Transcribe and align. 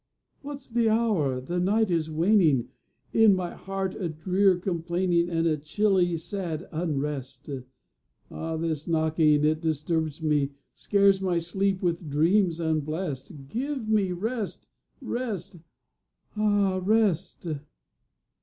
What's 0.41 0.67
the 0.67 0.89
hour? 0.89 1.39
The 1.39 1.59
night 1.59 1.91
is 1.91 2.09
waning, 2.09 2.69
In 3.13 3.35
my 3.35 3.53
heart 3.53 3.93
a 3.93 4.09
drear 4.09 4.57
complaining, 4.57 5.29
And 5.29 5.45
a 5.45 5.57
chilly, 5.57 6.17
sad 6.17 6.67
unrest! 6.71 7.47
Ah, 8.31 8.57
this 8.57 8.87
knocking! 8.87 9.45
It 9.45 9.61
disturbs 9.61 10.23
me, 10.23 10.53
Scares 10.73 11.21
my 11.21 11.37
sleep 11.37 11.83
with 11.83 12.09
dreams 12.09 12.59
unblest! 12.59 13.47
Give 13.47 13.87
me 13.87 14.11
rest, 14.11 14.69
Rest, 14.99 15.57
ah, 16.35 16.79
rest! 16.83 17.45